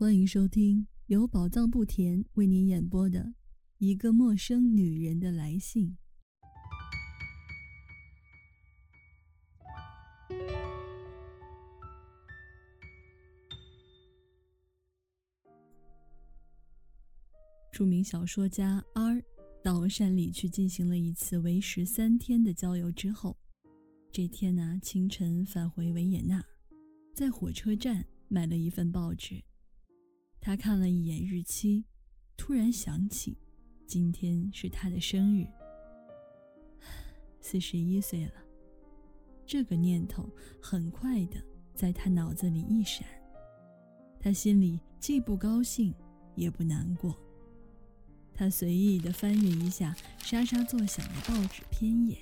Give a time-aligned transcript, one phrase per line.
[0.00, 3.18] 欢迎收听由宝藏不甜为您演播的
[3.78, 5.96] 《一个陌生女人的来信》。
[17.72, 19.20] 著名小说家 R
[19.64, 23.36] 到山里去进行了一次为时三天的郊游之后，
[24.12, 26.40] 这天呢清晨返回维也纳，
[27.12, 29.42] 在火车站买了一份报纸。
[30.40, 31.84] 他看了一眼日期，
[32.36, 33.36] 突然想起，
[33.86, 35.46] 今天是他的生日，
[37.40, 38.32] 四十一岁了。
[39.44, 41.42] 这个念头很快的
[41.74, 43.06] 在他脑子里一闪，
[44.20, 45.94] 他心里既不高兴
[46.34, 47.14] 也不难过。
[48.32, 52.16] 他随意的翻阅一下沙沙作响的报纸篇页，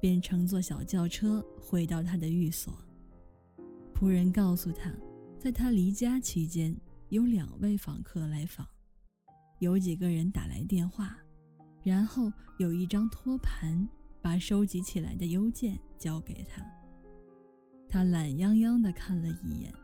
[0.00, 2.72] 便乘坐小轿车回到他的寓所。
[3.94, 4.94] 仆人告诉他，
[5.38, 6.76] 在他离家期间。
[7.10, 8.64] 有两位访客来访，
[9.58, 11.18] 有几个人打来电话，
[11.82, 13.88] 然后有一张托盘
[14.22, 16.64] 把收集起来的邮件交给他。
[17.88, 19.74] 他懒洋洋地看了一眼，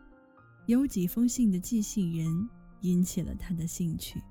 [0.66, 2.48] 有几封信的寄信人
[2.82, 4.22] 引起了他的兴趣，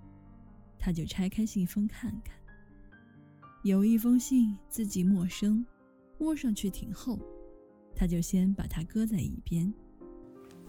[0.79, 2.33] 他就拆开信封看看。
[3.65, 5.65] 有一封信字迹陌生，
[6.17, 7.19] 摸上去挺厚，
[7.93, 9.73] 他就先把它搁在一边。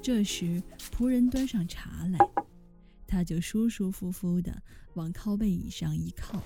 [0.06, 2.30] 这时，仆人端上茶来，
[3.08, 4.62] 他就舒舒服服地
[4.94, 6.40] 往靠背椅上一靠，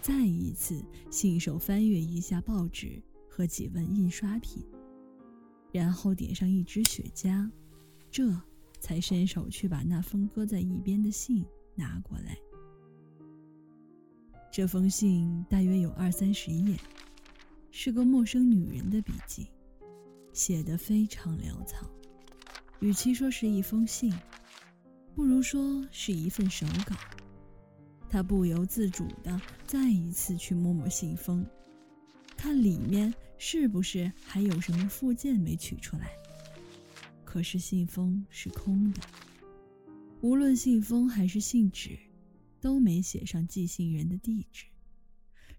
[0.00, 4.66] 再一次信手翻阅一下报纸和几份印刷品，
[5.70, 7.46] 然后点上一支雪茄，
[8.10, 8.34] 这
[8.80, 12.34] 才伸手去把那封搁在一边的信拿过来。
[14.50, 16.74] 这封信大约有二三十页，
[17.70, 19.48] 是个陌生女人的笔记，
[20.32, 21.86] 写得非常潦草。
[22.80, 24.12] 与其说是一封信，
[25.14, 26.94] 不如说是一份手稿。
[28.08, 31.44] 他不由自主地再一次去摸摸信封，
[32.36, 36.12] 看里面是不是还有什么附件没取出来。
[37.24, 39.00] 可是信封是空的，
[40.20, 41.98] 无论信封还是信纸，
[42.60, 44.66] 都没写上寄信人的地址，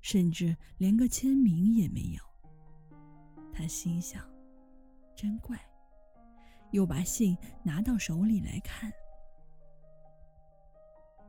[0.02, 2.22] 甚至连个签名也没有。
[3.52, 4.24] 他心想：
[5.16, 5.60] 真怪。
[6.72, 8.92] 又把信拿到手里来看，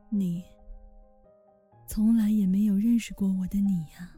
[0.09, 0.43] 你
[1.87, 4.11] 从来也没有认识过我的你呀。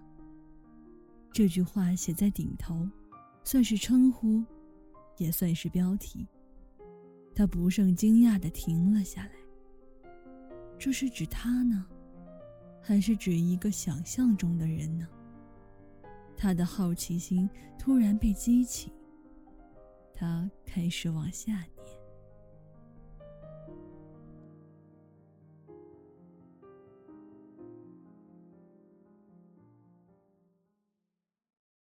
[1.32, 2.90] 这句话写在顶头，
[3.44, 4.44] 算是称呼，
[5.18, 6.28] 也算是标题。
[7.34, 10.12] 他不胜惊讶的停了下来。
[10.78, 11.86] 这是指他呢，
[12.82, 15.08] 还是指一个想象中的人呢？
[16.36, 18.92] 他的好奇心突然被激起。
[20.22, 21.66] 它开始往下。